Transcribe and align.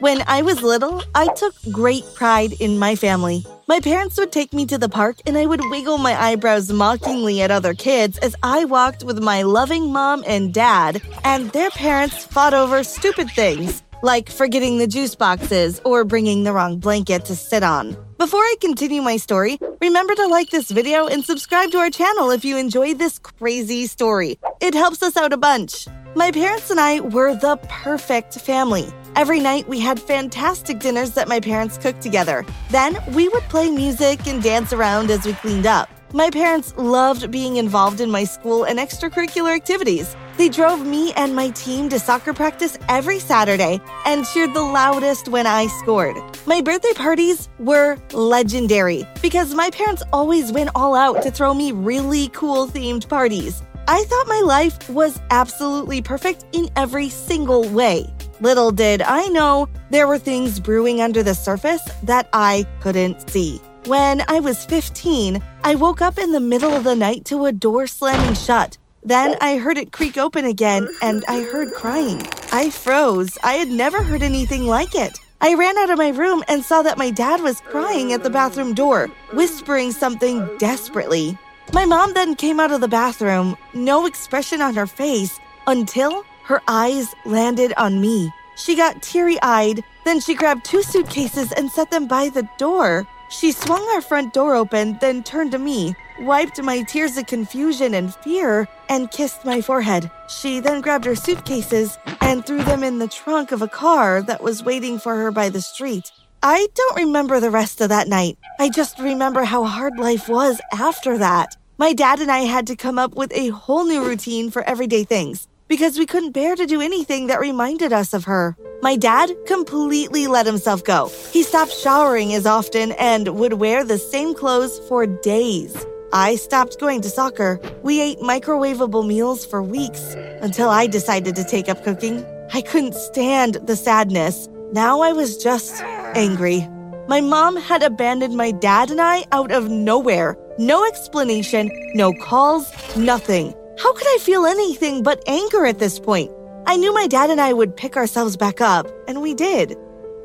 When 0.00 0.24
I 0.26 0.42
was 0.42 0.62
little, 0.62 1.02
I 1.14 1.28
took 1.34 1.54
great 1.70 2.04
pride 2.14 2.54
in 2.60 2.78
my 2.78 2.96
family. 2.96 3.46
My 3.68 3.78
parents 3.78 4.18
would 4.18 4.32
take 4.32 4.52
me 4.52 4.66
to 4.66 4.76
the 4.76 4.88
park 4.88 5.18
and 5.24 5.38
I 5.38 5.46
would 5.46 5.60
wiggle 5.70 5.98
my 5.98 6.20
eyebrows 6.20 6.72
mockingly 6.72 7.42
at 7.42 7.52
other 7.52 7.74
kids 7.74 8.18
as 8.18 8.34
I 8.42 8.64
walked 8.64 9.04
with 9.04 9.22
my 9.22 9.42
loving 9.42 9.92
mom 9.92 10.24
and 10.26 10.52
dad, 10.52 11.00
and 11.22 11.50
their 11.50 11.70
parents 11.70 12.24
fought 12.24 12.54
over 12.54 12.82
stupid 12.82 13.30
things 13.30 13.84
like 14.02 14.28
forgetting 14.28 14.78
the 14.78 14.86
juice 14.86 15.14
boxes 15.14 15.80
or 15.84 16.04
bringing 16.04 16.42
the 16.42 16.52
wrong 16.52 16.78
blanket 16.78 17.24
to 17.26 17.36
sit 17.36 17.62
on. 17.62 17.96
Before 18.18 18.42
I 18.42 18.56
continue 18.60 19.00
my 19.00 19.16
story, 19.16 19.58
remember 19.80 20.14
to 20.14 20.26
like 20.26 20.50
this 20.50 20.70
video 20.70 21.06
and 21.06 21.24
subscribe 21.24 21.70
to 21.70 21.78
our 21.78 21.88
channel 21.88 22.30
if 22.30 22.44
you 22.44 22.58
enjoyed 22.58 22.98
this 22.98 23.18
crazy 23.18 23.86
story. 23.86 24.38
It 24.60 24.74
helps 24.74 25.02
us 25.02 25.16
out 25.16 25.32
a 25.32 25.38
bunch. 25.38 25.86
My 26.16 26.30
parents 26.32 26.70
and 26.70 26.78
I 26.78 27.00
were 27.00 27.34
the 27.34 27.56
perfect 27.68 28.34
family. 28.40 28.92
Every 29.16 29.38
night 29.38 29.68
we 29.68 29.78
had 29.78 30.00
fantastic 30.00 30.80
dinners 30.80 31.12
that 31.12 31.28
my 31.28 31.38
parents 31.38 31.78
cooked 31.78 32.02
together. 32.02 32.44
Then 32.70 32.98
we 33.14 33.28
would 33.28 33.44
play 33.44 33.70
music 33.70 34.26
and 34.26 34.42
dance 34.42 34.72
around 34.72 35.08
as 35.08 35.24
we 35.24 35.34
cleaned 35.34 35.66
up. 35.66 35.88
My 36.12 36.30
parents 36.30 36.74
loved 36.76 37.30
being 37.30 37.56
involved 37.56 38.00
in 38.00 38.10
my 38.10 38.24
school 38.24 38.64
and 38.64 38.80
extracurricular 38.80 39.54
activities. 39.54 40.16
They 40.36 40.48
drove 40.48 40.84
me 40.84 41.12
and 41.12 41.34
my 41.34 41.50
team 41.50 41.88
to 41.90 42.00
soccer 42.00 42.32
practice 42.32 42.76
every 42.88 43.20
Saturday 43.20 43.80
and 44.04 44.26
cheered 44.26 44.52
the 44.52 44.62
loudest 44.62 45.28
when 45.28 45.46
I 45.46 45.68
scored. 45.68 46.16
My 46.44 46.60
birthday 46.60 46.92
parties 46.94 47.48
were 47.60 47.98
legendary 48.12 49.06
because 49.22 49.54
my 49.54 49.70
parents 49.70 50.02
always 50.12 50.50
went 50.50 50.70
all 50.74 50.96
out 50.96 51.22
to 51.22 51.30
throw 51.30 51.54
me 51.54 51.70
really 51.70 52.28
cool 52.28 52.66
themed 52.66 53.08
parties. 53.08 53.62
I 53.86 54.02
thought 54.04 54.26
my 54.26 54.40
life 54.40 54.90
was 54.90 55.20
absolutely 55.30 56.02
perfect 56.02 56.46
in 56.52 56.68
every 56.74 57.10
single 57.10 57.68
way. 57.68 58.12
Little 58.40 58.72
did 58.72 59.00
I 59.02 59.28
know 59.28 59.68
there 59.90 60.08
were 60.08 60.18
things 60.18 60.58
brewing 60.58 61.00
under 61.00 61.22
the 61.22 61.34
surface 61.34 61.82
that 62.02 62.28
I 62.32 62.66
couldn't 62.80 63.30
see. 63.30 63.60
When 63.86 64.24
I 64.28 64.40
was 64.40 64.64
15, 64.64 65.42
I 65.62 65.74
woke 65.74 66.02
up 66.02 66.18
in 66.18 66.32
the 66.32 66.40
middle 66.40 66.72
of 66.72 66.84
the 66.84 66.96
night 66.96 67.24
to 67.26 67.44
a 67.44 67.52
door 67.52 67.86
slamming 67.86 68.34
shut. 68.34 68.76
Then 69.02 69.36
I 69.40 69.58
heard 69.58 69.78
it 69.78 69.92
creak 69.92 70.16
open 70.18 70.46
again 70.46 70.88
and 71.02 71.24
I 71.28 71.42
heard 71.42 71.74
crying. 71.74 72.26
I 72.50 72.70
froze. 72.70 73.38
I 73.44 73.54
had 73.54 73.68
never 73.68 74.02
heard 74.02 74.22
anything 74.22 74.66
like 74.66 74.94
it. 74.94 75.20
I 75.40 75.54
ran 75.54 75.76
out 75.78 75.90
of 75.90 75.98
my 75.98 76.08
room 76.08 76.42
and 76.48 76.64
saw 76.64 76.82
that 76.82 76.98
my 76.98 77.10
dad 77.10 77.42
was 77.42 77.60
crying 77.60 78.12
at 78.12 78.22
the 78.22 78.30
bathroom 78.30 78.72
door, 78.72 79.08
whispering 79.32 79.92
something 79.92 80.48
desperately. 80.58 81.38
My 81.72 81.84
mom 81.84 82.14
then 82.14 82.34
came 82.34 82.58
out 82.58 82.72
of 82.72 82.80
the 82.80 82.88
bathroom, 82.88 83.56
no 83.74 84.06
expression 84.06 84.62
on 84.62 84.74
her 84.74 84.86
face, 84.86 85.38
until 85.66 86.24
her 86.44 86.60
eyes 86.68 87.14
landed 87.24 87.72
on 87.76 88.00
me. 88.00 88.32
She 88.56 88.76
got 88.76 89.02
teary 89.02 89.38
eyed, 89.42 89.82
then 90.04 90.20
she 90.20 90.34
grabbed 90.34 90.64
two 90.64 90.82
suitcases 90.82 91.52
and 91.52 91.70
set 91.70 91.90
them 91.90 92.06
by 92.06 92.28
the 92.28 92.48
door. 92.58 93.06
She 93.30 93.50
swung 93.50 93.82
our 93.94 94.00
front 94.00 94.32
door 94.32 94.54
open, 94.54 94.98
then 95.00 95.22
turned 95.22 95.52
to 95.52 95.58
me, 95.58 95.96
wiped 96.20 96.62
my 96.62 96.82
tears 96.82 97.16
of 97.16 97.26
confusion 97.26 97.94
and 97.94 98.14
fear, 98.14 98.68
and 98.88 99.10
kissed 99.10 99.44
my 99.44 99.60
forehead. 99.60 100.10
She 100.28 100.60
then 100.60 100.82
grabbed 100.82 101.06
her 101.06 101.16
suitcases 101.16 101.98
and 102.20 102.44
threw 102.44 102.62
them 102.62 102.84
in 102.84 102.98
the 102.98 103.08
trunk 103.08 103.50
of 103.50 103.62
a 103.62 103.68
car 103.68 104.22
that 104.22 104.42
was 104.42 104.62
waiting 104.62 104.98
for 104.98 105.16
her 105.16 105.32
by 105.32 105.48
the 105.48 105.62
street. 105.62 106.12
I 106.42 106.68
don't 106.74 106.96
remember 106.96 107.40
the 107.40 107.50
rest 107.50 107.80
of 107.80 107.88
that 107.88 108.06
night. 108.06 108.38
I 108.60 108.68
just 108.68 108.98
remember 108.98 109.44
how 109.44 109.64
hard 109.64 109.98
life 109.98 110.28
was 110.28 110.60
after 110.72 111.16
that. 111.18 111.56
My 111.78 111.94
dad 111.94 112.20
and 112.20 112.30
I 112.30 112.40
had 112.40 112.66
to 112.68 112.76
come 112.76 112.98
up 112.98 113.16
with 113.16 113.32
a 113.32 113.48
whole 113.48 113.84
new 113.84 114.04
routine 114.04 114.50
for 114.50 114.62
everyday 114.62 115.04
things 115.04 115.48
because 115.68 115.98
we 115.98 116.06
couldn't 116.06 116.32
bear 116.32 116.54
to 116.56 116.66
do 116.66 116.80
anything 116.80 117.26
that 117.28 117.40
reminded 117.40 117.92
us 117.92 118.14
of 118.14 118.24
her. 118.24 118.56
My 118.82 118.96
dad 118.96 119.30
completely 119.46 120.26
let 120.26 120.46
himself 120.46 120.84
go. 120.84 121.10
He 121.32 121.42
stopped 121.42 121.72
showering 121.72 122.34
as 122.34 122.46
often 122.46 122.92
and 122.92 123.28
would 123.38 123.54
wear 123.54 123.84
the 123.84 123.98
same 123.98 124.34
clothes 124.34 124.78
for 124.88 125.06
days. 125.06 125.74
I 126.12 126.36
stopped 126.36 126.78
going 126.78 127.00
to 127.00 127.08
soccer. 127.08 127.60
We 127.82 128.00
ate 128.00 128.18
microwavable 128.20 129.06
meals 129.06 129.44
for 129.44 129.62
weeks 129.62 130.14
until 130.42 130.68
I 130.68 130.86
decided 130.86 131.34
to 131.36 131.44
take 131.44 131.68
up 131.68 131.82
cooking. 131.82 132.24
I 132.52 132.60
couldn't 132.60 132.94
stand 132.94 133.54
the 133.66 133.74
sadness. 133.74 134.48
Now 134.72 135.00
I 135.00 135.12
was 135.12 135.36
just 135.36 135.82
angry. 136.14 136.68
My 137.08 137.20
mom 137.20 137.56
had 137.56 137.82
abandoned 137.82 138.36
my 138.36 138.50
dad 138.50 138.90
and 138.90 139.00
I 139.00 139.24
out 139.32 139.50
of 139.50 139.70
nowhere. 139.70 140.38
No 140.58 140.86
explanation, 140.86 141.68
no 141.94 142.12
calls, 142.12 142.70
nothing. 142.96 143.54
How 143.76 143.92
could 143.92 144.06
I 144.06 144.18
feel 144.20 144.46
anything 144.46 145.02
but 145.02 145.22
anger 145.26 145.66
at 145.66 145.80
this 145.80 145.98
point? 145.98 146.30
I 146.66 146.76
knew 146.76 146.94
my 146.94 147.08
dad 147.08 147.30
and 147.30 147.40
I 147.40 147.52
would 147.52 147.76
pick 147.76 147.96
ourselves 147.96 148.36
back 148.36 148.60
up, 148.60 148.86
and 149.08 149.20
we 149.20 149.34
did. 149.34 149.76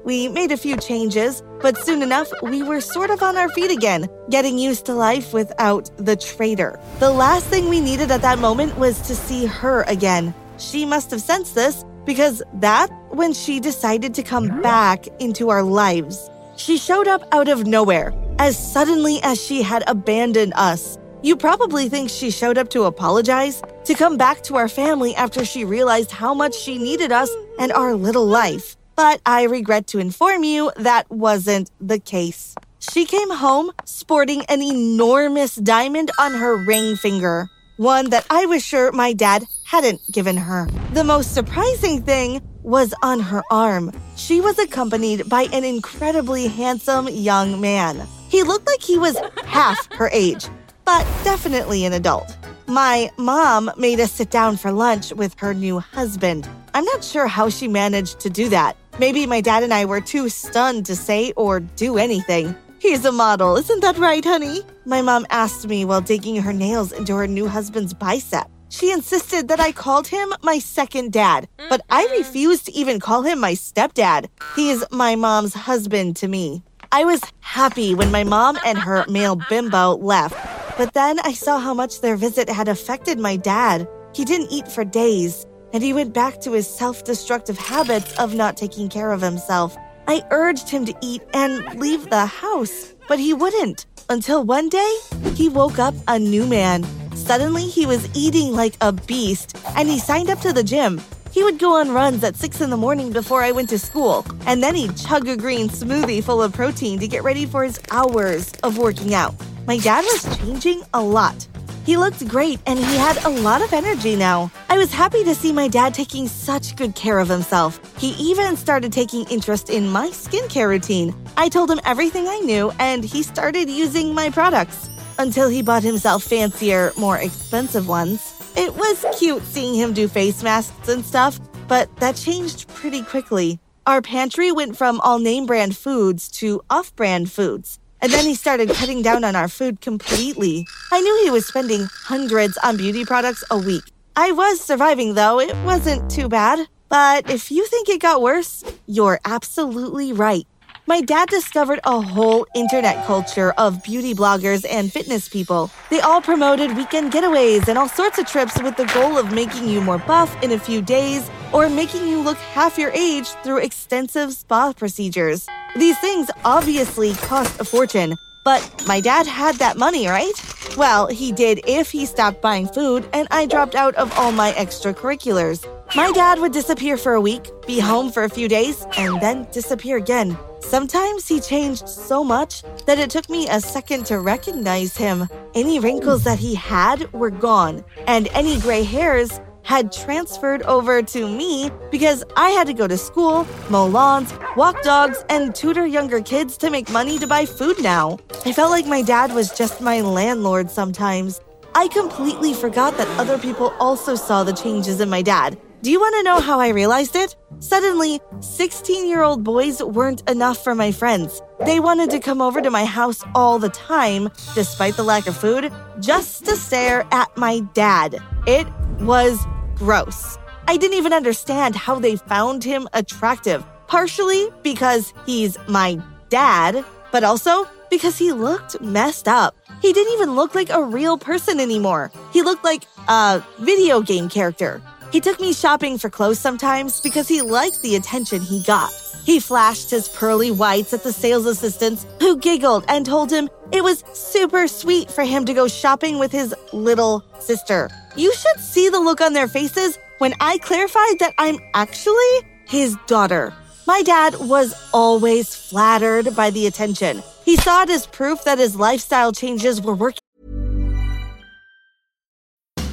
We 0.06 0.28
made 0.28 0.52
a 0.52 0.58
few 0.58 0.78
changes, 0.78 1.42
but 1.60 1.76
soon 1.78 2.04
enough, 2.04 2.32
we 2.44 2.62
were 2.62 2.80
sort 2.80 3.10
of 3.10 3.24
on 3.24 3.38
our 3.38 3.50
feet 3.50 3.72
again, 3.72 4.07
getting 4.30 4.60
used 4.60 4.86
to 4.86 4.94
life 4.94 5.34
without 5.34 5.90
the 5.98 6.16
traitor. 6.16 6.80
The 7.00 7.10
last 7.10 7.48
thing 7.48 7.69
we 7.69 7.81
needed 7.81 8.12
at 8.12 8.22
that 8.22 8.38
moment 8.38 8.78
was 8.78 9.00
to 9.07 9.16
see 9.16 9.48
her 9.48 9.81
again. 9.84 10.34
She 10.57 10.86
must 10.86 11.10
have 11.10 11.22
sensed 11.22 11.56
this 11.56 11.84
because 12.06 12.44
that's 12.56 12.94
when 13.10 13.34
she 13.34 13.60
decided 13.60 14.13
to 14.13 14.24
come 14.24 14.62
back 14.62 15.07
into 15.19 15.50
our 15.50 15.63
lives. 15.63 16.30
She 16.56 16.78
showed 16.78 17.07
up 17.07 17.24
out 17.31 17.48
of 17.48 17.66
nowhere, 17.66 18.13
as 18.38 18.56
suddenly 18.57 19.19
as 19.24 19.42
she 19.44 19.63
had 19.63 19.84
abandoned 19.88 20.54
us. 20.56 20.99
You 21.21 21.36
probably 21.36 21.89
think 21.89 22.10
she 22.10 22.31
showed 22.31 22.57
up 22.57 22.69
to 22.69 22.83
apologize, 22.83 23.62
to 23.83 23.94
come 23.94 24.16
back 24.16 24.42
to 24.44 24.56
our 24.56 24.69
family 24.69 25.13
after 25.16 25.44
she 25.44 25.66
realized 25.66 26.12
how 26.12 26.33
much 26.33 26.56
she 26.56 26.77
needed 26.77 27.12
us 27.12 27.30
and 27.60 27.74
our 27.74 27.94
little 27.94 28.25
life. 28.25 28.77
But 28.95 29.19
I 29.25 29.44
regret 29.44 29.88
to 29.88 30.00
inform 30.00 30.45
you 30.45 30.71
that 30.77 31.10
wasn't 31.12 31.71
the 31.81 32.00
case. 32.00 32.56
She 32.80 33.06
came 33.06 33.30
home 33.30 33.71
sporting 33.83 34.45
an 34.45 34.62
enormous 34.62 35.56
diamond 35.56 36.10
on 36.18 36.33
her 36.33 36.56
ring 36.56 36.95
finger, 36.95 37.50
one 37.75 38.10
that 38.12 38.25
I 38.30 38.45
was 38.45 38.63
sure 38.63 38.92
my 38.94 39.12
dad 39.12 39.44
hadn't 39.66 40.00
given 40.12 40.38
her. 40.38 40.68
The 40.94 41.04
most 41.04 41.33
surprising 41.33 42.01
thing 42.01 42.42
was 42.63 42.94
on 43.04 43.19
her 43.19 43.44
arm. 43.51 43.92
She 44.16 44.39
was 44.39 44.57
accompanied 44.57 45.27
by 45.27 45.44
an 45.51 45.66
incredibly 45.66 46.48
handsome 46.48 47.10
young 47.10 47.60
man. 47.60 48.07
He 48.30 48.44
looked 48.44 48.68
like 48.68 48.81
he 48.81 48.98
was 48.98 49.18
half 49.44 49.92
her 49.94 50.10
age, 50.13 50.48
but 50.89 51.06
definitely 51.24 51.86
an 51.86 51.94
adult. 51.94 52.36
My 52.65 53.12
mom 53.15 53.69
made 53.77 54.00
us 54.00 54.12
sit 54.12 54.31
down 54.31 54.57
for 54.57 54.71
lunch 54.71 55.13
with 55.13 55.36
her 55.38 55.53
new 55.53 55.77
husband. 55.77 56.50
I'm 56.74 56.83
not 56.83 57.03
sure 57.03 57.27
how 57.27 57.50
she 57.50 57.68
managed 57.68 58.19
to 58.21 58.30
do 58.31 58.50
that. 58.50 58.75
Maybe 58.97 59.27
my 59.27 59.39
dad 59.39 59.62
and 59.62 59.71
I 59.71 59.86
were 59.86 60.01
too 60.01 60.30
stunned 60.30 60.88
to 60.88 60.95
say 60.95 61.31
or 61.36 61.59
do 61.59 62.00
anything. 62.00 62.56
He's 62.80 63.06
a 63.06 63.12
model, 63.12 63.56
isn't 63.56 63.81
that 63.81 64.00
right, 64.00 64.25
honey? 64.25 64.62
My 64.86 65.03
mom 65.03 65.27
asked 65.30 65.68
me 65.68 65.86
while 65.86 66.01
digging 66.01 66.41
her 66.41 66.53
nails 66.53 66.92
into 66.92 67.15
her 67.18 67.27
new 67.27 67.47
husband's 67.47 67.94
bicep. 67.94 68.50
She 68.69 68.92
insisted 68.92 69.47
that 69.50 69.59
I 69.59 69.71
called 69.71 70.07
him 70.07 70.33
my 70.42 70.57
second 70.57 71.13
dad, 71.13 71.47
but 71.69 71.81
I 71.92 72.07
refused 72.18 72.65
to 72.65 72.71
even 72.71 73.00
call 73.00 73.21
him 73.21 73.39
my 73.39 73.53
stepdad. 73.53 74.25
He's 74.56 74.83
my 74.89 75.15
mom's 75.15 75.53
husband 75.53 76.15
to 76.15 76.27
me. 76.27 76.63
I 76.92 77.06
was 77.06 77.21
happy 77.42 77.94
when 77.94 78.09
my 78.09 78.24
mom 78.24 78.57
and 78.65 78.80
her 78.80 79.06
male 79.07 79.35
bimbo 79.47 79.97
left, 79.97 80.33
but 80.80 80.94
then 80.94 81.20
I 81.26 81.34
saw 81.34 81.60
how 81.60 81.74
much 81.74 82.00
their 82.00 82.16
visit 82.16 82.48
had 82.48 82.70
affected 82.70 83.20
my 83.20 83.36
dad. 83.36 83.86
He 84.16 84.24
didn't 84.24 84.50
eat 84.50 84.66
for 84.66 84.86
days, 84.86 85.46
and 85.74 85.84
he 85.84 85.92
went 85.92 86.14
back 86.14 86.40
to 86.40 86.54
his 86.54 86.70
self 86.70 87.04
destructive 87.04 87.58
habits 87.58 88.18
of 88.18 88.34
not 88.34 88.56
taking 88.56 88.88
care 88.88 89.12
of 89.12 89.20
himself. 89.20 89.76
I 90.08 90.24
urged 90.31 90.70
him 90.70 90.86
to 90.86 90.96
eat 91.02 91.22
and 91.34 91.78
leave 91.78 92.10
the 92.10 92.26
house, 92.26 92.94
but 93.10 93.20
he 93.20 93.34
wouldn't. 93.34 93.88
Until 94.10 94.46
one 94.46 94.70
day, 94.70 94.96
he 95.36 95.50
woke 95.50 95.80
up 95.80 95.96
a 96.08 96.18
new 96.18 96.48
man. 96.48 96.86
Suddenly, 97.14 97.64
he 97.64 97.86
was 97.86 98.08
eating 98.16 98.54
like 98.54 98.76
a 98.80 98.94
beast, 98.94 99.58
and 99.76 99.90
he 99.90 100.00
signed 100.00 100.30
up 100.30 100.40
to 100.40 100.54
the 100.54 100.64
gym. 100.64 101.02
He 101.31 101.44
would 101.44 101.60
go 101.60 101.76
on 101.76 101.92
runs 101.92 102.24
at 102.24 102.36
6 102.36 102.62
in 102.62 102.70
the 102.70 102.78
morning 102.78 103.12
before 103.12 103.44
I 103.44 103.52
went 103.52 103.70
to 103.70 103.80
school, 103.80 104.26
and 104.48 104.64
then 104.64 104.76
he'd 104.76 104.98
chug 104.98 105.28
a 105.28 105.38
green 105.38 105.70
smoothie 105.70 106.24
full 106.24 106.42
of 106.42 106.54
protein 106.54 107.00
to 107.00 107.08
get 107.08 107.24
ready 107.24 107.46
for 107.46 107.64
his 107.64 107.80
hours 107.92 108.52
of 108.64 108.78
working 108.78 109.14
out. 109.14 109.36
My 109.68 109.78
dad 109.78 110.04
was 110.06 110.38
changing 110.38 110.81
a 110.94 111.02
lot. 111.02 111.48
He 111.86 111.98
looked 111.98 112.28
great 112.28 112.60
and 112.66 112.78
he 112.78 112.98
had 112.98 113.24
a 113.26 113.30
lot 113.30 113.62
of 113.62 113.74
energy 113.74 114.16
now. 114.16 114.52
I 114.70 114.78
was 114.78 114.92
happy 114.92 115.24
to 115.24 115.34
see 115.34 115.52
my 115.52 115.68
dad 115.68 115.94
taking 115.94 116.28
such 116.28 116.76
good 116.76 116.94
care 116.96 117.20
of 117.20 117.30
himself. 117.30 117.80
He 117.98 118.10
even 118.14 118.56
started 118.58 118.92
taking 118.92 119.26
interest 119.26 119.70
in 119.70 119.88
my 119.88 120.10
skincare 120.10 120.68
routine. 120.68 121.16
I 121.38 121.50
told 121.50 121.72
him 121.72 121.80
everything 121.86 122.28
I 122.28 122.40
knew 122.40 122.72
and 122.80 123.04
he 123.04 123.24
started 123.24 123.70
using 123.70 124.14
my 124.14 124.30
products 124.30 124.90
until 125.18 125.50
he 125.50 125.62
bought 125.62 125.84
himself 125.84 126.24
fancier, 126.24 126.92
more 126.98 127.18
expensive 127.18 127.88
ones. 127.88 128.34
It 128.59 128.75
was 128.75 129.06
cute 129.17 129.44
seeing 129.44 129.73
him 129.73 129.94
do 129.94 130.09
face 130.09 130.44
masks 130.44 130.89
and 130.89 131.06
stuff, 131.06 131.39
but 131.69 131.95
that 132.01 132.17
changed 132.17 132.67
pretty 132.67 133.03
quickly. 133.03 133.57
Our 133.88 134.01
pantry 134.01 134.51
went 134.51 134.75
from 134.75 135.00
all 135.00 135.17
name 135.17 135.45
brand 135.45 135.77
foods 135.77 136.27
to 136.39 136.61
off 136.69 136.94
brand 136.97 137.31
foods. 137.31 137.79
And 138.01 138.11
then 138.11 138.25
he 138.25 138.35
started 138.35 138.69
cutting 138.71 139.01
down 139.01 139.23
on 139.23 139.33
our 139.33 139.47
food 139.47 139.79
completely. 139.79 140.67
I 140.91 141.00
knew 141.00 141.21
he 141.23 141.29
was 141.29 141.45
spending 141.45 141.88
hundreds 141.89 142.57
on 142.57 142.75
beauty 142.75 143.06
products 143.06 143.45
a 143.50 143.57
week. 143.57 143.83
I 144.17 144.33
was 144.33 144.59
surviving 144.59 145.13
though, 145.13 145.39
it 145.39 145.56
wasn't 145.63 146.11
too 146.11 146.27
bad. 146.27 146.67
But 146.89 147.29
if 147.29 147.51
you 147.51 147.65
think 147.65 147.88
it 147.88 148.01
got 148.01 148.21
worse, 148.21 148.65
you're 148.88 149.21
absolutely 149.23 150.11
right 150.11 150.45
my 150.89 151.01
dad 151.01 151.30
discovered 151.30 151.80
a 151.83 152.01
whole 152.01 152.47
internet 152.56 153.06
culture 153.06 153.51
of 153.59 153.83
beauty 153.83 154.15
bloggers 154.15 154.65
and 154.68 154.91
fitness 154.91 155.30
people. 155.30 155.69
They 155.91 156.00
all 156.00 156.19
promoted 156.19 156.75
weekend 156.75 157.13
getaways 157.13 157.68
and 157.68 157.77
all 157.77 157.88
sorts 157.88 158.18
of 158.18 158.25
trips 158.25 158.59
with 158.63 158.75
the 158.75 158.86
goal 158.86 159.15
of 159.15 159.31
making 159.31 159.68
you 159.69 159.81
more 159.81 160.00
buff 160.00 160.36
in 160.41 160.51
a 160.51 160.57
few 160.57 160.81
days 160.81 161.30
or 161.53 161.69
making 161.69 162.07
you 162.07 162.19
look 162.19 162.38
half 162.38 162.80
your 162.80 162.89
age 162.89 163.27
through 163.44 163.57
extensive 163.57 164.33
spa 164.33 164.74
procedures. 164.74 165.45
These 165.75 166.00
things 166.00 166.31
obviously 166.44 167.13
cost 167.13 167.62
a 167.62 167.65
fortune, 167.65 168.18
but 168.44 168.83
my 168.88 169.00
dad 169.00 169.27
had 169.27 169.57
that 169.57 169.77
money, 169.77 170.07
right? 170.07 170.33
Well, 170.75 171.06
he 171.06 171.31
did 171.31 171.62
if 171.68 171.92
he 171.92 172.07
stopped 172.07 172.42
buying 172.42 172.68
food 172.68 173.07
and 173.13 173.27
I 173.30 173.45
dropped 173.45 173.75
out 173.75 173.94
of 173.94 174.12
all 174.18 174.31
my 174.31 174.53
extracurriculars. 174.53 175.68
My 175.95 176.12
dad 176.13 176.39
would 176.39 176.51
disappear 176.51 176.97
for 176.97 177.13
a 177.13 177.21
week, 177.21 177.47
be 177.68 177.80
home 177.80 178.12
for 178.12 178.24
a 178.24 178.30
few 178.30 178.47
days, 178.47 178.88
and 178.97 179.21
then 179.21 179.47
disappear 179.51 179.97
again. 179.97 180.35
Sometimes 180.59 181.27
he 181.27 181.39
changed 181.39 181.88
so 181.88 182.23
much 182.23 182.63
that 182.85 183.00
it 183.00 183.09
took 183.09 183.29
me 183.29 183.47
a 183.50 183.59
second 183.59 184.06
to 184.07 184.19
recognize 184.19 184.95
him. 184.95 185.27
Any 185.56 185.79
wrinkles 185.79 186.23
that 186.25 186.39
he 186.39 186.56
had 186.56 187.11
were 187.13 187.29
gone, 187.29 187.83
and 188.07 188.27
any 188.33 188.59
gray 188.59 188.83
hairs 188.83 189.39
had 189.63 189.91
transferred 189.91 190.63
over 190.63 191.01
to 191.01 191.27
me 191.27 191.69
because 191.91 192.23
I 192.35 192.50
had 192.50 192.67
to 192.67 192.73
go 192.73 192.88
to 192.88 192.97
school, 192.97 193.47
mow 193.69 193.85
lawns, 193.85 194.33
walk 194.56 194.81
dogs, 194.83 195.23
and 195.29 195.53
tutor 195.53 195.85
younger 195.85 196.21
kids 196.21 196.57
to 196.57 196.69
make 196.69 196.89
money 196.89 197.19
to 197.19 197.27
buy 197.27 197.45
food 197.45 197.81
now. 197.81 198.19
I 198.45 198.51
felt 198.51 198.71
like 198.71 198.88
my 198.88 199.01
dad 199.01 199.33
was 199.33 199.51
just 199.51 199.81
my 199.81 200.01
landlord 200.01 200.71
sometimes. 200.71 201.41
I 201.75 201.88
completely 201.88 202.53
forgot 202.53 202.97
that 202.97 203.07
other 203.19 203.38
people 203.38 203.73
also 203.79 204.15
saw 204.15 204.44
the 204.44 204.53
changes 204.53 205.00
in 205.00 205.09
my 205.09 205.21
dad 205.21 205.59
do 205.81 205.92
you 205.92 206.00
want 206.00 206.16
to 206.18 206.24
know 206.24 206.40
how 206.42 206.60
I 206.60 206.70
realized 206.70 207.16
it? 207.16 207.38
Suddenly, 207.60 208.20
16 208.42 209.08
year 209.08 209.22
old 209.22 209.44
boys 209.44 209.81
weren't 209.81 210.30
enough 210.30 210.62
for 210.64 210.76
my 210.76 210.92
friends. 210.92 211.42
They 211.66 211.80
wanted 211.80 212.10
to 212.12 212.20
come 212.20 212.42
over 212.42 212.62
to 212.62 212.70
my 212.70 212.84
house 212.84 213.24
all 213.34 213.60
the 213.60 213.70
time, 213.70 214.30
despite 214.56 214.96
the 214.96 215.04
lack 215.04 215.28
of 215.28 215.38
food, 215.38 215.72
just 216.00 216.46
to 216.46 216.56
stare 216.58 217.08
at 217.12 217.36
my 217.38 217.62
dad. 217.74 218.22
It 218.46 218.68
was 219.00 219.40
gross. 219.76 220.38
I 220.68 220.76
didn't 220.76 220.98
even 220.98 221.14
understand 221.14 221.76
how 221.76 221.98
they 222.00 222.18
found 222.18 222.64
him 222.64 222.88
attractive, 222.94 223.66
partially 223.88 224.50
because 224.64 225.14
he's 225.26 225.58
my 225.68 226.02
dad, 226.30 226.84
but 227.12 227.24
also 227.24 227.66
because 227.90 228.18
he 228.18 228.34
looked 228.34 228.80
messed 228.81 229.28
up. 229.28 229.56
He 229.81 229.94
didn't 229.94 230.14
even 230.14 230.36
look 230.36 230.56
like 230.56 230.70
a 230.70 230.84
real 230.84 231.18
person 231.18 231.60
anymore. 231.60 232.12
He 232.34 232.42
looked 232.42 232.64
like 232.64 232.84
a 233.08 233.44
video 233.60 234.02
game 234.02 234.30
character. 234.30 234.81
He 235.11 235.19
took 235.19 235.39
me 235.39 235.53
shopping 235.53 235.97
for 235.97 236.09
clothes 236.09 236.39
sometimes 236.39 237.01
because 237.01 237.27
he 237.27 237.41
liked 237.41 237.81
the 237.81 237.95
attention 237.95 238.41
he 238.41 238.61
got. 238.61 238.91
He 239.25 239.39
flashed 239.39 239.89
his 239.89 240.07
pearly 240.07 240.51
whites 240.51 240.94
at 240.94 241.03
the 241.03 241.11
sales 241.11 241.47
assistants 241.47 242.06
who 242.19 242.38
giggled 242.38 242.85
and 242.88 243.06
told 243.06 243.31
him 243.31 243.50
it 243.71 243.83
was 243.83 244.03
super 244.13 244.67
sweet 244.67 245.09
for 245.09 245.23
him 245.23 245.45
to 245.45 245.53
go 245.53 245.67
shopping 245.67 246.19
with 246.19 246.31
his 246.31 246.53
little 246.73 247.23
sister. 247.39 247.89
You 248.15 248.31
should 248.33 248.59
see 248.59 248.89
the 248.89 249.00
look 249.00 249.19
on 249.19 249.33
their 249.33 249.47
faces 249.47 249.97
when 250.19 250.35
I 250.39 250.59
clarified 250.59 251.19
that 251.19 251.33
I'm 251.39 251.57
actually 251.73 252.41
his 252.67 252.95
daughter. 253.07 253.53
My 253.88 254.03
dad 254.03 254.35
was 254.39 254.75
always 254.94 255.56
flattered 255.56 256.35
by 256.35 256.51
the 256.51 256.67
attention. 256.67 257.23
He 257.45 257.56
saw 257.56 257.81
it 257.81 257.89
as 257.89 258.06
proof 258.06 258.44
that 258.44 258.59
his 258.59 258.75
lifestyle 258.75 259.31
changes 259.31 259.81
were 259.81 259.95
working 259.95 260.19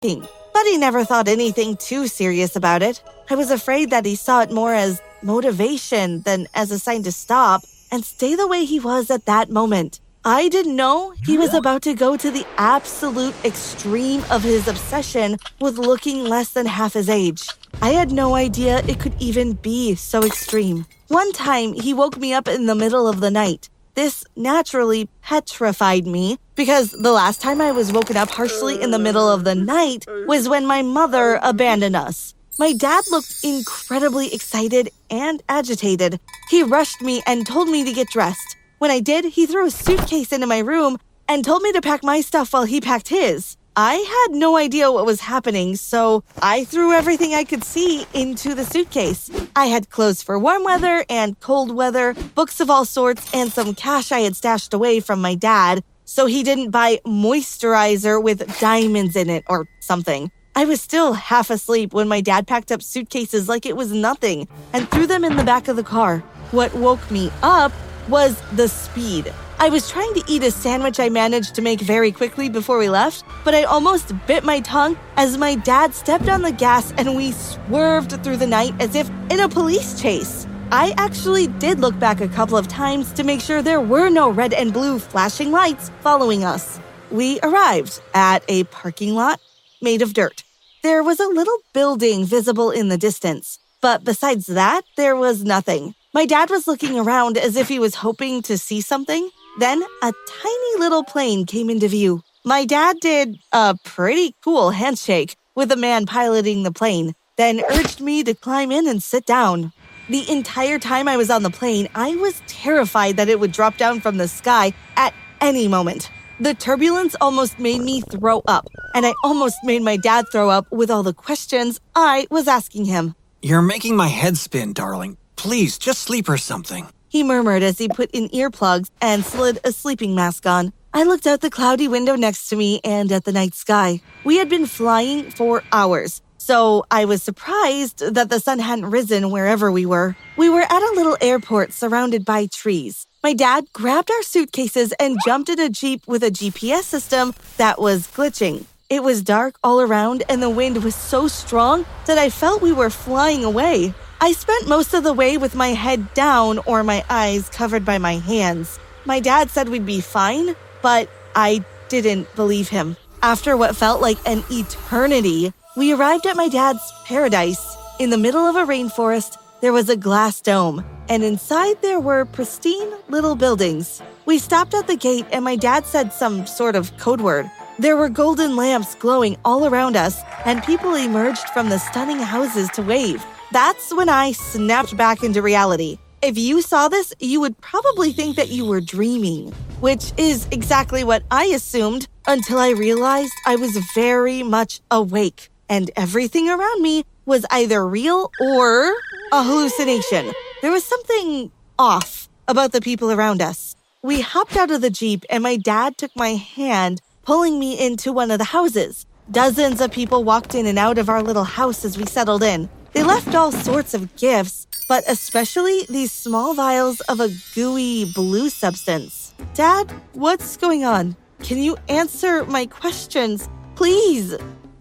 But 0.00 0.64
he 0.64 0.78
never 0.78 1.04
thought 1.04 1.26
anything 1.26 1.76
too 1.76 2.06
serious 2.06 2.54
about 2.54 2.84
it. 2.84 3.02
I 3.28 3.34
was 3.34 3.50
afraid 3.50 3.90
that 3.90 4.06
he 4.06 4.14
saw 4.14 4.42
it 4.42 4.52
more 4.52 4.72
as 4.72 5.02
motivation 5.22 6.20
than 6.22 6.46
as 6.54 6.70
a 6.70 6.78
sign 6.78 7.02
to 7.02 7.10
stop 7.10 7.64
and 7.90 8.04
stay 8.04 8.36
the 8.36 8.46
way 8.46 8.64
he 8.64 8.78
was 8.78 9.10
at 9.10 9.26
that 9.26 9.50
moment. 9.50 9.98
I 10.24 10.48
didn't 10.50 10.76
know 10.76 11.14
he 11.26 11.36
was 11.36 11.52
about 11.52 11.82
to 11.82 11.94
go 11.94 12.16
to 12.16 12.30
the 12.30 12.46
absolute 12.58 13.34
extreme 13.44 14.22
of 14.30 14.44
his 14.44 14.68
obsession 14.68 15.36
with 15.60 15.78
looking 15.78 16.22
less 16.22 16.50
than 16.50 16.66
half 16.66 16.92
his 16.92 17.08
age. 17.08 17.48
I 17.82 17.90
had 17.90 18.12
no 18.12 18.36
idea 18.36 18.84
it 18.86 19.00
could 19.00 19.20
even 19.20 19.54
be 19.54 19.96
so 19.96 20.22
extreme. 20.22 20.86
One 21.08 21.32
time, 21.32 21.72
he 21.72 21.92
woke 21.92 22.18
me 22.18 22.32
up 22.32 22.46
in 22.46 22.66
the 22.66 22.76
middle 22.76 23.08
of 23.08 23.18
the 23.18 23.32
night. 23.32 23.68
This 23.96 24.22
naturally 24.36 25.08
petrified 25.22 26.06
me 26.06 26.38
because 26.58 26.90
the 26.90 27.12
last 27.12 27.40
time 27.40 27.60
I 27.60 27.70
was 27.70 27.92
woken 27.92 28.16
up 28.16 28.30
harshly 28.30 28.82
in 28.82 28.90
the 28.90 28.98
middle 28.98 29.30
of 29.30 29.44
the 29.44 29.54
night 29.54 30.04
was 30.26 30.48
when 30.48 30.66
my 30.66 30.82
mother 30.82 31.38
abandoned 31.40 31.94
us. 31.94 32.34
My 32.58 32.72
dad 32.72 33.04
looked 33.12 33.44
incredibly 33.44 34.34
excited 34.34 34.90
and 35.08 35.40
agitated. 35.48 36.18
He 36.50 36.64
rushed 36.64 37.00
me 37.00 37.22
and 37.28 37.46
told 37.46 37.68
me 37.68 37.84
to 37.84 37.92
get 37.92 38.08
dressed. 38.08 38.56
When 38.78 38.90
I 38.90 38.98
did, 38.98 39.26
he 39.26 39.46
threw 39.46 39.66
a 39.66 39.70
suitcase 39.70 40.32
into 40.32 40.48
my 40.48 40.58
room 40.58 40.98
and 41.28 41.44
told 41.44 41.62
me 41.62 41.70
to 41.70 41.80
pack 41.80 42.02
my 42.02 42.20
stuff 42.20 42.52
while 42.52 42.64
he 42.64 42.80
packed 42.80 43.06
his. 43.06 43.56
I 43.76 43.94
had 43.94 44.36
no 44.36 44.56
idea 44.56 44.90
what 44.90 45.06
was 45.06 45.20
happening, 45.20 45.76
so 45.76 46.24
I 46.42 46.64
threw 46.64 46.92
everything 46.92 47.34
I 47.34 47.44
could 47.44 47.62
see 47.62 48.04
into 48.12 48.56
the 48.56 48.64
suitcase. 48.64 49.30
I 49.54 49.66
had 49.66 49.90
clothes 49.90 50.24
for 50.24 50.36
warm 50.36 50.64
weather 50.64 51.04
and 51.08 51.38
cold 51.38 51.72
weather, 51.72 52.14
books 52.34 52.58
of 52.58 52.68
all 52.68 52.84
sorts, 52.84 53.32
and 53.32 53.52
some 53.52 53.76
cash 53.76 54.10
I 54.10 54.20
had 54.20 54.34
stashed 54.34 54.74
away 54.74 54.98
from 54.98 55.20
my 55.20 55.36
dad 55.36 55.84
so 56.08 56.24
he 56.24 56.42
didn't 56.42 56.70
buy 56.70 56.98
moisturizer 57.04 58.20
with 58.20 58.58
diamonds 58.58 59.14
in 59.14 59.28
it 59.28 59.44
or 59.46 59.68
something. 59.80 60.30
I 60.56 60.64
was 60.64 60.80
still 60.80 61.12
half 61.12 61.50
asleep 61.50 61.92
when 61.92 62.08
my 62.08 62.22
dad 62.22 62.46
packed 62.46 62.72
up 62.72 62.82
suitcases 62.82 63.46
like 63.46 63.66
it 63.66 63.76
was 63.76 63.92
nothing 63.92 64.48
and 64.72 64.90
threw 64.90 65.06
them 65.06 65.22
in 65.22 65.36
the 65.36 65.44
back 65.44 65.68
of 65.68 65.76
the 65.76 65.84
car. 65.84 66.20
What 66.50 66.74
woke 66.74 67.10
me 67.10 67.30
up 67.42 67.72
was 68.08 68.40
the 68.56 68.68
speed. 68.68 69.30
I 69.58 69.68
was 69.68 69.90
trying 69.90 70.14
to 70.14 70.24
eat 70.26 70.42
a 70.42 70.50
sandwich 70.50 70.98
I 70.98 71.10
managed 71.10 71.54
to 71.56 71.62
make 71.62 71.80
very 71.80 72.10
quickly 72.10 72.48
before 72.48 72.78
we 72.78 72.88
left, 72.88 73.22
but 73.44 73.54
I 73.54 73.64
almost 73.64 74.14
bit 74.26 74.44
my 74.44 74.60
tongue 74.60 74.96
as 75.16 75.36
my 75.36 75.56
dad 75.56 75.94
stepped 75.94 76.30
on 76.30 76.40
the 76.40 76.52
gas 76.52 76.90
and 76.96 77.16
we 77.16 77.32
swerved 77.32 78.24
through 78.24 78.38
the 78.38 78.46
night 78.46 78.72
as 78.80 78.94
if 78.94 79.10
in 79.30 79.40
a 79.40 79.48
police 79.48 80.00
chase. 80.00 80.47
I 80.70 80.92
actually 80.98 81.46
did 81.46 81.80
look 81.80 81.98
back 81.98 82.20
a 82.20 82.28
couple 82.28 82.58
of 82.58 82.68
times 82.68 83.10
to 83.14 83.24
make 83.24 83.40
sure 83.40 83.62
there 83.62 83.80
were 83.80 84.10
no 84.10 84.28
red 84.28 84.52
and 84.52 84.70
blue 84.70 84.98
flashing 84.98 85.50
lights 85.50 85.90
following 86.02 86.44
us. 86.44 86.78
We 87.10 87.40
arrived 87.42 88.02
at 88.12 88.44
a 88.48 88.64
parking 88.64 89.14
lot 89.14 89.40
made 89.80 90.02
of 90.02 90.12
dirt. 90.12 90.44
There 90.82 91.02
was 91.02 91.20
a 91.20 91.26
little 91.26 91.56
building 91.72 92.26
visible 92.26 92.70
in 92.70 92.88
the 92.90 92.98
distance, 92.98 93.58
but 93.80 94.04
besides 94.04 94.44
that, 94.44 94.82
there 94.98 95.16
was 95.16 95.42
nothing. 95.42 95.94
My 96.12 96.26
dad 96.26 96.50
was 96.50 96.66
looking 96.66 96.98
around 96.98 97.38
as 97.38 97.56
if 97.56 97.68
he 97.68 97.78
was 97.78 97.94
hoping 97.94 98.42
to 98.42 98.58
see 98.58 98.82
something. 98.82 99.30
Then 99.58 99.82
a 100.02 100.12
tiny 100.28 100.78
little 100.78 101.02
plane 101.02 101.46
came 101.46 101.70
into 101.70 101.88
view. 101.88 102.22
My 102.44 102.66
dad 102.66 102.98
did 103.00 103.38
a 103.52 103.74
pretty 103.84 104.34
cool 104.44 104.72
handshake 104.72 105.34
with 105.54 105.70
the 105.70 105.76
man 105.76 106.04
piloting 106.04 106.62
the 106.62 106.72
plane, 106.72 107.14
then 107.38 107.62
urged 107.70 108.02
me 108.02 108.22
to 108.24 108.34
climb 108.34 108.70
in 108.70 108.86
and 108.86 109.02
sit 109.02 109.24
down. 109.24 109.72
The 110.08 110.30
entire 110.30 110.78
time 110.78 111.06
I 111.06 111.18
was 111.18 111.28
on 111.28 111.42
the 111.42 111.50
plane, 111.50 111.86
I 111.94 112.16
was 112.16 112.40
terrified 112.46 113.18
that 113.18 113.28
it 113.28 113.38
would 113.38 113.52
drop 113.52 113.76
down 113.76 114.00
from 114.00 114.16
the 114.16 114.26
sky 114.26 114.72
at 114.96 115.12
any 115.42 115.68
moment. 115.68 116.10
The 116.40 116.54
turbulence 116.54 117.14
almost 117.20 117.58
made 117.58 117.82
me 117.82 118.00
throw 118.00 118.42
up, 118.48 118.68
and 118.94 119.04
I 119.04 119.12
almost 119.22 119.58
made 119.64 119.82
my 119.82 119.98
dad 119.98 120.24
throw 120.32 120.48
up 120.48 120.70
with 120.72 120.90
all 120.90 121.02
the 121.02 121.12
questions 121.12 121.78
I 121.94 122.26
was 122.30 122.48
asking 122.48 122.86
him. 122.86 123.16
You're 123.42 123.60
making 123.60 123.96
my 123.96 124.06
head 124.06 124.38
spin, 124.38 124.72
darling. 124.72 125.18
Please, 125.36 125.76
just 125.76 126.00
sleep 126.00 126.30
or 126.30 126.38
something. 126.38 126.88
He 127.10 127.22
murmured 127.22 127.62
as 127.62 127.76
he 127.76 127.88
put 127.88 128.10
in 128.12 128.30
earplugs 128.30 128.88
and 129.02 129.22
slid 129.24 129.58
a 129.62 129.72
sleeping 129.72 130.14
mask 130.14 130.46
on. 130.46 130.72
I 130.94 131.02
looked 131.02 131.26
out 131.26 131.42
the 131.42 131.50
cloudy 131.50 131.86
window 131.86 132.16
next 132.16 132.48
to 132.48 132.56
me 132.56 132.80
and 132.82 133.12
at 133.12 133.24
the 133.24 133.32
night 133.32 133.54
sky. 133.54 134.00
We 134.24 134.38
had 134.38 134.48
been 134.48 134.64
flying 134.64 135.30
for 135.30 135.62
hours, 135.70 136.22
so 136.38 136.86
I 136.90 137.04
was 137.04 137.22
surprised 137.22 137.98
that 137.98 138.30
the 138.30 138.40
sun 138.40 138.60
hadn't 138.60 138.90
risen 138.90 139.30
wherever 139.30 139.70
we 139.70 139.84
were. 139.84 140.16
We 140.36 140.48
were 140.48 140.62
at 140.62 140.82
a 140.82 140.94
little 140.94 141.18
airport 141.20 141.72
surrounded 141.72 142.24
by 142.24 142.46
trees. 142.46 143.06
My 143.22 143.34
dad 143.34 143.66
grabbed 143.72 144.10
our 144.10 144.22
suitcases 144.22 144.94
and 145.00 145.18
jumped 145.26 145.50
in 145.50 145.60
a 145.60 145.68
Jeep 145.68 146.06
with 146.06 146.22
a 146.22 146.30
GPS 146.30 146.84
system 146.84 147.34
that 147.56 147.80
was 147.80 148.06
glitching. 148.06 148.64
It 148.88 149.02
was 149.02 149.22
dark 149.22 149.56
all 149.62 149.82
around, 149.82 150.22
and 150.30 150.40
the 150.40 150.48
wind 150.48 150.82
was 150.82 150.94
so 150.94 151.28
strong 151.28 151.84
that 152.06 152.16
I 152.16 152.30
felt 152.30 152.62
we 152.62 152.72
were 152.72 152.88
flying 152.88 153.44
away. 153.44 153.92
I 154.20 154.32
spent 154.32 154.66
most 154.66 154.94
of 154.94 155.04
the 155.04 155.12
way 155.12 155.36
with 155.36 155.54
my 155.54 155.68
head 155.68 156.14
down 156.14 156.58
or 156.60 156.82
my 156.82 157.04
eyes 157.10 157.48
covered 157.50 157.84
by 157.84 157.98
my 157.98 158.14
hands. 158.14 158.78
My 159.04 159.20
dad 159.20 159.50
said 159.50 159.68
we'd 159.68 159.84
be 159.84 160.00
fine, 160.00 160.56
but 160.80 161.10
I 161.34 161.64
didn't 161.88 162.34
believe 162.34 162.68
him. 162.68 162.96
After 163.22 163.56
what 163.56 163.76
felt 163.76 164.00
like 164.00 164.18
an 164.26 164.44
eternity, 164.50 165.52
we 165.78 165.92
arrived 165.92 166.26
at 166.26 166.36
my 166.36 166.48
dad's 166.48 166.92
paradise. 167.04 167.76
In 168.00 168.10
the 168.10 168.18
middle 168.18 168.44
of 168.44 168.56
a 168.56 168.66
rainforest, 168.66 169.38
there 169.60 169.72
was 169.72 169.88
a 169.88 169.96
glass 169.96 170.40
dome, 170.40 170.84
and 171.08 171.22
inside 171.22 171.80
there 171.82 172.00
were 172.00 172.24
pristine 172.24 172.90
little 173.08 173.36
buildings. 173.36 174.02
We 174.26 174.38
stopped 174.38 174.74
at 174.74 174.88
the 174.88 174.96
gate, 174.96 175.26
and 175.30 175.44
my 175.44 175.54
dad 175.54 175.86
said 175.86 176.12
some 176.12 176.48
sort 176.48 176.74
of 176.74 176.96
code 176.96 177.20
word. 177.20 177.48
There 177.78 177.96
were 177.96 178.08
golden 178.08 178.56
lamps 178.56 178.96
glowing 178.96 179.36
all 179.44 179.66
around 179.68 179.94
us, 179.94 180.20
and 180.44 180.64
people 180.64 180.96
emerged 180.96 181.48
from 181.50 181.68
the 181.68 181.78
stunning 181.78 182.18
houses 182.18 182.68
to 182.70 182.82
wave. 182.82 183.24
That's 183.52 183.94
when 183.94 184.08
I 184.08 184.32
snapped 184.32 184.96
back 184.96 185.22
into 185.22 185.42
reality. 185.42 185.98
If 186.22 186.36
you 186.36 186.60
saw 186.60 186.88
this, 186.88 187.14
you 187.20 187.40
would 187.40 187.56
probably 187.60 188.10
think 188.10 188.34
that 188.34 188.48
you 188.48 188.64
were 188.64 188.80
dreaming, 188.80 189.52
which 189.78 190.12
is 190.16 190.48
exactly 190.50 191.04
what 191.04 191.22
I 191.30 191.44
assumed 191.44 192.08
until 192.26 192.58
I 192.58 192.70
realized 192.70 193.32
I 193.46 193.54
was 193.54 193.76
very 193.94 194.42
much 194.42 194.80
awake 194.90 195.50
and 195.68 195.90
everything 195.96 196.48
around 196.48 196.82
me 196.82 197.04
was 197.26 197.44
either 197.50 197.86
real 197.86 198.30
or 198.40 198.92
a 199.32 199.42
hallucination. 199.42 200.32
There 200.62 200.72
was 200.72 200.84
something 200.84 201.52
off 201.78 202.28
about 202.46 202.72
the 202.72 202.80
people 202.80 203.12
around 203.12 203.42
us. 203.42 203.76
We 204.02 204.20
hopped 204.20 204.56
out 204.56 204.70
of 204.70 204.80
the 204.80 204.90
Jeep 204.90 205.24
and 205.28 205.42
my 205.42 205.56
dad 205.56 205.98
took 205.98 206.10
my 206.16 206.30
hand, 206.30 207.00
pulling 207.22 207.58
me 207.58 207.78
into 207.78 208.12
one 208.12 208.30
of 208.30 208.38
the 208.38 208.44
houses. 208.44 209.06
Dozens 209.30 209.80
of 209.80 209.92
people 209.92 210.24
walked 210.24 210.54
in 210.54 210.66
and 210.66 210.78
out 210.78 210.96
of 210.96 211.08
our 211.08 211.22
little 211.22 211.44
house 211.44 211.84
as 211.84 211.98
we 211.98 212.06
settled 212.06 212.42
in. 212.42 212.68
They 212.94 213.04
left 213.04 213.34
all 213.34 213.52
sorts 213.52 213.92
of 213.92 214.16
gifts, 214.16 214.66
but 214.88 215.04
especially 215.06 215.84
these 215.90 216.10
small 216.10 216.54
vials 216.54 217.00
of 217.02 217.20
a 217.20 217.28
gooey 217.54 218.10
blue 218.14 218.48
substance. 218.48 219.34
Dad, 219.52 219.92
what's 220.14 220.56
going 220.56 220.84
on? 220.84 221.14
Can 221.42 221.58
you 221.58 221.76
answer 221.88 222.44
my 222.46 222.66
questions? 222.66 223.48
Please. 223.74 224.34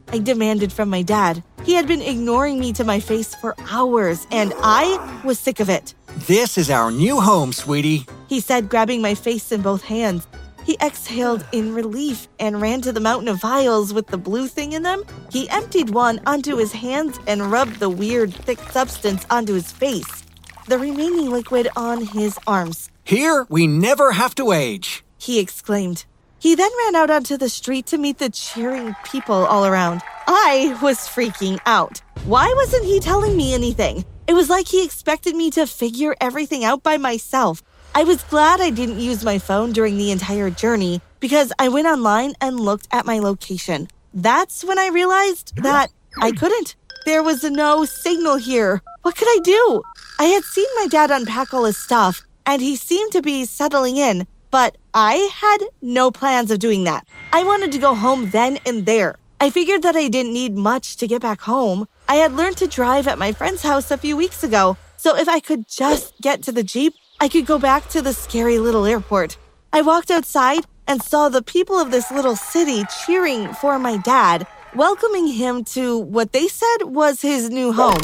I 0.10 0.20
demanded 0.20 0.72
from 0.72 0.90
my 0.90 1.02
dad. 1.02 1.44
He 1.64 1.74
had 1.74 1.88
been 1.88 2.02
ignoring 2.02 2.60
me 2.60 2.72
to 2.74 2.84
my 2.84 3.00
face 3.00 3.36
for 3.36 3.56
hours, 3.70 4.26
and 4.32 4.54
I 4.58 5.22
was 5.26 5.38
sick 5.38 5.60
of 5.60 5.70
it. 5.70 5.94
This 6.28 6.58
is 6.58 6.70
our 6.70 6.92
new 6.92 7.20
home, 7.20 7.52
sweetie. 7.52 8.06
He 8.28 8.40
said, 8.40 8.70
grabbing 8.70 9.02
my 9.02 9.16
face 9.16 9.52
in 9.52 9.62
both 9.62 9.84
hands. 9.84 10.28
He 10.64 10.78
exhaled 10.82 11.46
in 11.52 11.74
relief 11.74 12.28
and 12.40 12.62
ran 12.62 12.82
to 12.82 12.92
the 12.92 13.00
mountain 13.00 13.30
of 13.30 13.40
vials 13.40 13.94
with 13.94 14.08
the 14.08 14.18
blue 14.18 14.48
thing 14.48 14.74
in 14.74 14.84
them. 14.84 15.04
He 15.32 15.50
emptied 15.50 15.92
one 15.92 16.20
onto 16.26 16.58
his 16.58 16.74
hands 16.74 17.20
and 17.26 17.52
rubbed 17.52 17.80
the 17.80 17.90
weird, 17.90 18.34
thick 18.34 18.60
substance 18.72 19.26
onto 19.30 19.54
his 19.54 19.72
face, 19.72 20.24
the 20.68 20.78
remaining 20.78 21.30
liquid 21.32 21.70
on 21.78 22.06
his 22.06 22.38
arms. 22.48 22.92
Here, 23.06 23.46
we 23.50 23.68
never 23.68 24.12
have 24.12 24.36
to 24.36 24.52
age, 24.52 25.06
he 25.18 25.40
exclaimed. 25.40 26.06
He 26.40 26.56
then 26.56 26.70
ran 26.86 26.96
out 26.96 27.10
onto 27.10 27.36
the 27.36 27.50
street 27.50 27.88
to 27.88 27.98
meet 27.98 28.20
the 28.20 28.30
cheering 28.30 28.96
people 29.04 29.46
all 29.46 29.66
around. 29.66 30.02
I 30.28 30.78
was 30.82 31.00
freaking 31.00 31.60
out. 31.66 32.02
Why 32.26 32.54
wasn't 32.56 32.86
he 32.86 33.00
telling 33.00 33.36
me 33.36 33.54
anything? 33.54 34.06
It 34.28 34.34
was 34.34 34.50
like 34.50 34.68
he 34.68 34.84
expected 34.84 35.36
me 35.36 35.50
to 35.52 35.66
figure 35.66 36.16
everything 36.22 36.64
out 36.64 36.84
by 36.84 36.98
myself. 36.98 37.64
I 37.96 38.04
was 38.04 38.22
glad 38.24 38.62
I 38.62 38.70
didn't 38.70 39.00
use 39.00 39.24
my 39.24 39.40
phone 39.40 39.72
during 39.72 39.98
the 39.98 40.12
entire 40.12 40.50
journey 40.52 41.02
because 41.20 41.52
I 41.58 41.70
went 41.70 41.88
online 41.88 42.34
and 42.40 42.60
looked 42.60 42.88
at 42.92 43.06
my 43.06 43.20
location. 43.20 43.88
That's 44.14 44.64
when 44.64 44.78
I 44.78 44.90
realized 44.90 45.56
that 45.64 45.90
I 46.22 46.32
couldn't. 46.32 46.76
There 47.06 47.24
was 47.24 47.44
no 47.44 47.86
signal 47.86 48.36
here. 48.36 48.82
What 49.02 49.16
could 49.16 49.28
I 49.30 49.40
do? 49.42 49.82
I 50.20 50.26
had 50.26 50.44
seen 50.44 50.68
my 50.76 50.88
dad 50.88 51.10
unpack 51.10 51.54
all 51.54 51.66
his 51.66 51.78
stuff, 51.78 52.22
and 52.46 52.62
he 52.62 52.76
seemed 52.76 53.14
to 53.14 53.22
be 53.22 53.46
settling 53.46 53.98
in, 53.98 54.28
but 54.52 54.78
I 55.00 55.30
had 55.32 55.60
no 55.80 56.10
plans 56.10 56.50
of 56.50 56.58
doing 56.58 56.86
that. 56.86 57.08
I 57.32 57.44
wanted 57.44 57.72
to 57.72 57.78
go 57.78 57.94
home 57.94 58.32
then 58.32 58.58
and 58.66 58.88
there. 58.88 59.18
I 59.40 59.52
figured 59.52 59.84
that 59.84 59.96
I 59.96 60.08
didn't 60.08 60.34
need 60.34 60.56
much 60.58 60.98
to 60.98 61.06
get 61.06 61.22
back 61.22 61.42
home. 61.42 61.88
I 62.10 62.16
had 62.16 62.34
learned 62.34 62.58
to 62.58 62.68
drive 62.68 63.08
at 63.08 63.20
my 63.20 63.32
friend's 63.32 63.62
house 63.62 63.92
a 63.92 64.00
few 64.00 64.18
weeks 64.18 64.44
ago, 64.44 64.76
so 64.98 65.16
if 65.16 65.30
I 65.30 65.40
could 65.40 65.68
just 65.68 66.20
get 66.20 66.42
to 66.42 66.52
the 66.52 66.64
Jeep, 66.64 66.96
I 67.20 67.30
could 67.30 67.46
go 67.46 67.60
back 67.60 67.90
to 67.90 68.02
the 68.02 68.12
scary 68.12 68.58
little 68.58 68.88
airport. 68.88 69.38
I 69.72 69.84
walked 69.84 70.10
outside 70.10 70.66
and 70.88 71.00
saw 71.04 71.30
the 71.30 71.44
people 71.44 71.78
of 71.78 71.92
this 71.92 72.10
little 72.10 72.36
city 72.36 72.84
cheering 73.06 73.54
for 73.54 73.78
my 73.78 73.98
dad, 73.98 74.48
welcoming 74.74 75.28
him 75.28 75.64
to 75.76 76.00
what 76.00 76.32
they 76.32 76.48
said 76.48 76.86
was 76.86 77.22
his 77.22 77.52
new 77.52 77.72
home. 77.72 78.02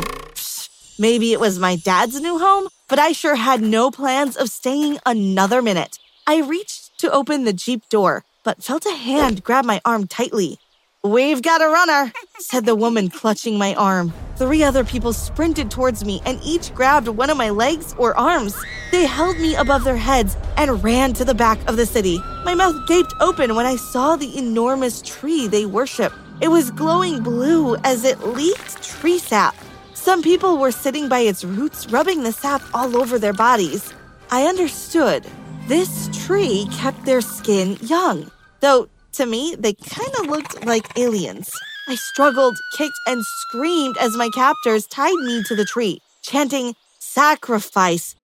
Maybe 1.00 1.34
it 1.34 1.40
was 1.40 1.58
my 1.58 1.76
dad's 1.76 2.22
new 2.22 2.38
home, 2.38 2.68
but 2.88 3.00
I 3.00 3.14
sure 3.14 3.34
had 3.34 3.64
no 3.64 3.90
plans 3.90 4.38
of 4.38 4.50
staying 4.50 5.00
another 5.08 5.64
minute. 5.64 5.98
I 6.26 6.40
reached 6.40 7.00
to 7.00 7.12
open 7.12 7.44
the 7.44 7.52
Jeep 7.52 7.90
door, 7.90 8.24
but 8.46 8.64
felt 8.64 8.86
a 8.86 8.96
hand 8.96 9.44
grab 9.44 9.66
my 9.66 9.82
arm 9.84 10.08
tightly. 10.08 10.58
We've 11.04 11.42
got 11.42 11.62
a 11.62 11.68
runner, 11.68 12.14
said 12.40 12.66
the 12.66 12.76
woman, 12.76 13.10
clutching 13.10 13.58
my 13.58 13.76
arm. 13.76 14.14
Three 14.38 14.64
other 14.64 14.86
people 14.86 15.12
sprinted 15.12 15.70
towards 15.70 16.06
me 16.06 16.22
and 16.26 16.40
each 16.42 16.74
grabbed 16.74 17.10
one 17.10 17.30
of 17.30 17.36
my 17.36 17.50
legs 17.50 17.94
or 17.98 18.18
arms. 18.18 18.56
They 18.92 19.06
held 19.06 19.38
me 19.38 19.56
above 19.56 19.84
their 19.84 19.98
heads 19.98 20.38
and 20.56 20.82
ran 20.82 21.12
to 21.16 21.26
the 21.26 21.34
back 21.34 21.60
of 21.68 21.76
the 21.76 21.86
city. 21.86 22.20
My 22.46 22.56
mouth 22.56 22.88
gaped 22.88 23.14
open 23.20 23.54
when 23.54 23.66
I 23.66 23.76
saw 23.76 24.16
the 24.16 24.38
enormous 24.38 25.02
tree 25.02 25.48
they 25.48 25.66
worship. 25.66 26.14
It 26.40 26.48
was 26.48 26.72
glowing 26.72 27.22
blue 27.22 27.76
as 27.84 28.06
it 28.06 28.22
leaked 28.22 28.82
tree 28.82 29.20
sap. 29.20 29.56
Some 29.94 30.24
people 30.24 30.58
were 30.58 30.72
sitting 30.72 31.10
by 31.10 31.20
its 31.20 31.44
roots, 31.44 31.88
rubbing 31.88 32.24
the 32.24 32.32
sap 32.32 32.62
all 32.74 32.96
over 32.96 33.20
their 33.20 33.34
bodies. 33.34 33.94
I 34.32 34.46
understood. 34.46 35.28
This 35.68 36.10
tree 36.26 36.68
kept 36.72 37.06
their 37.06 37.22
skin 37.22 37.78
young, 37.82 38.30
though 38.60 38.90
to 39.14 39.26
me, 39.26 39.56
they 39.58 39.74
kind 39.74 40.14
of 40.20 40.26
looked 40.26 40.66
like 40.66 40.86
aliens. 40.98 41.56
I 41.88 41.96
struggled, 41.96 42.58
kicked, 42.78 42.98
and 43.06 43.24
screamed 43.24 43.96
as 43.98 44.18
my 44.18 44.30
captors 44.34 44.86
tied 44.88 45.16
me 45.26 45.44
to 45.44 45.56
the 45.56 45.66
tree, 45.66 46.00
chanting, 46.24 46.74
Sacrifice. 47.00 48.16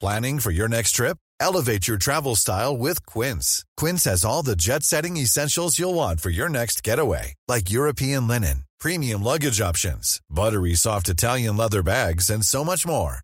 Planning 0.00 0.38
for 0.38 0.50
your 0.50 0.68
next 0.68 0.92
trip? 0.92 1.18
Elevate 1.40 1.86
your 1.86 1.98
travel 1.98 2.36
style 2.36 2.76
with 2.76 3.04
Quince. 3.06 3.64
Quince 3.76 4.04
has 4.04 4.24
all 4.24 4.42
the 4.42 4.56
jet 4.56 4.82
setting 4.82 5.16
essentials 5.16 5.78
you'll 5.78 5.94
want 5.94 6.20
for 6.20 6.30
your 6.30 6.48
next 6.48 6.82
getaway, 6.82 7.34
like 7.46 7.70
European 7.70 8.26
linen, 8.26 8.64
premium 8.80 9.22
luggage 9.22 9.60
options, 9.60 10.20
buttery 10.30 10.74
soft 10.74 11.08
Italian 11.08 11.56
leather 11.56 11.82
bags, 11.82 12.30
and 12.30 12.44
so 12.44 12.64
much 12.64 12.86
more. 12.86 13.23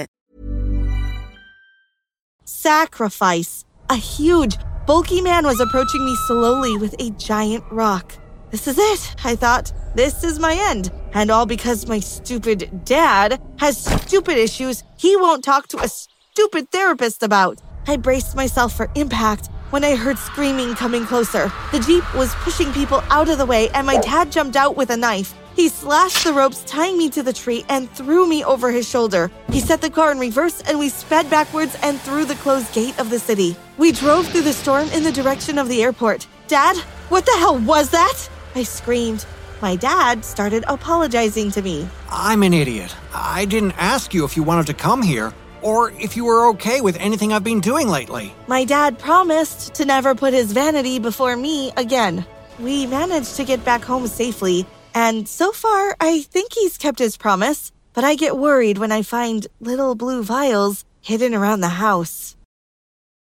Sacrifice. 2.51 3.63
A 3.89 3.95
huge, 3.95 4.57
bulky 4.85 5.21
man 5.21 5.45
was 5.45 5.61
approaching 5.61 6.03
me 6.03 6.15
slowly 6.27 6.77
with 6.77 6.93
a 6.99 7.09
giant 7.11 7.63
rock. 7.71 8.13
This 8.51 8.67
is 8.67 8.77
it, 8.77 9.15
I 9.23 9.37
thought. 9.37 9.71
This 9.95 10.25
is 10.25 10.37
my 10.37 10.53
end. 10.69 10.91
And 11.13 11.31
all 11.31 11.45
because 11.45 11.87
my 11.87 11.99
stupid 12.01 12.83
dad 12.83 13.41
has 13.57 13.77
stupid 13.77 14.37
issues 14.37 14.83
he 14.97 15.15
won't 15.15 15.45
talk 15.45 15.69
to 15.69 15.77
a 15.77 15.87
stupid 15.87 16.69
therapist 16.71 17.23
about. 17.23 17.61
I 17.87 17.95
braced 17.95 18.35
myself 18.35 18.75
for 18.75 18.91
impact 18.95 19.47
when 19.69 19.85
I 19.85 19.95
heard 19.95 20.19
screaming 20.19 20.75
coming 20.75 21.05
closer. 21.05 21.51
The 21.71 21.79
Jeep 21.79 22.03
was 22.13 22.35
pushing 22.35 22.73
people 22.73 23.01
out 23.09 23.29
of 23.29 23.37
the 23.37 23.45
way, 23.45 23.69
and 23.69 23.87
my 23.87 23.97
dad 23.97 24.29
jumped 24.29 24.57
out 24.57 24.75
with 24.75 24.89
a 24.89 24.97
knife. 24.97 25.33
He 25.55 25.69
slashed 25.69 26.23
the 26.23 26.33
ropes, 26.33 26.63
tying 26.65 26.97
me 26.97 27.09
to 27.09 27.23
the 27.23 27.33
tree, 27.33 27.65
and 27.69 27.89
threw 27.91 28.27
me 28.27 28.43
over 28.43 28.71
his 28.71 28.87
shoulder. 28.87 29.29
He 29.51 29.59
set 29.59 29.81
the 29.81 29.89
car 29.89 30.11
in 30.11 30.19
reverse, 30.19 30.61
and 30.61 30.79
we 30.79 30.89
sped 30.89 31.29
backwards 31.29 31.77
and 31.83 31.99
through 31.99 32.25
the 32.25 32.35
closed 32.35 32.73
gate 32.73 32.97
of 32.99 33.09
the 33.09 33.19
city. 33.19 33.55
We 33.77 33.91
drove 33.91 34.27
through 34.27 34.41
the 34.41 34.53
storm 34.53 34.87
in 34.89 35.03
the 35.03 35.11
direction 35.11 35.57
of 35.57 35.67
the 35.67 35.83
airport. 35.83 36.27
Dad, 36.47 36.77
what 37.09 37.25
the 37.25 37.35
hell 37.37 37.57
was 37.59 37.89
that? 37.89 38.29
I 38.55 38.63
screamed. 38.63 39.25
My 39.61 39.75
dad 39.75 40.25
started 40.25 40.63
apologizing 40.67 41.51
to 41.51 41.61
me. 41.61 41.87
I'm 42.09 42.41
an 42.41 42.53
idiot. 42.53 42.95
I 43.13 43.45
didn't 43.45 43.73
ask 43.77 44.13
you 44.13 44.25
if 44.25 44.35
you 44.35 44.43
wanted 44.43 44.67
to 44.67 44.73
come 44.73 45.03
here 45.03 45.33
or 45.61 45.91
if 45.91 46.17
you 46.17 46.25
were 46.25 46.49
okay 46.49 46.81
with 46.81 46.97
anything 46.97 47.31
I've 47.31 47.43
been 47.43 47.59
doing 47.59 47.87
lately. 47.87 48.33
My 48.47 48.65
dad 48.65 48.97
promised 48.97 49.75
to 49.75 49.85
never 49.85 50.15
put 50.15 50.33
his 50.33 50.51
vanity 50.51 50.97
before 50.97 51.35
me 51.35 51.71
again. 51.77 52.25
We 52.59 52.87
managed 52.87 53.35
to 53.35 53.43
get 53.43 53.63
back 53.63 53.83
home 53.83 54.07
safely, 54.07 54.65
and 54.93 55.27
so 55.27 55.51
far, 55.51 55.95
I 55.99 56.21
think 56.21 56.53
he's 56.53 56.77
kept 56.77 56.99
his 56.99 57.17
promise. 57.17 57.71
But 57.93 58.05
I 58.05 58.15
get 58.15 58.37
worried 58.37 58.77
when 58.77 58.91
I 58.91 59.01
find 59.01 59.47
little 59.59 59.95
blue 59.95 60.23
vials 60.23 60.85
hidden 61.01 61.35
around 61.35 61.59
the 61.59 61.67
house. 61.67 62.37